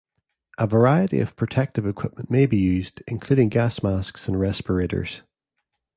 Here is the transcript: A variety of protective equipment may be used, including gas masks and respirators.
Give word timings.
A 0.57 0.65
variety 0.65 1.19
of 1.19 1.35
protective 1.35 1.85
equipment 1.85 2.31
may 2.31 2.47
be 2.47 2.57
used, 2.57 3.03
including 3.07 3.49
gas 3.49 3.83
masks 3.83 4.27
and 4.27 4.39
respirators. 4.39 5.21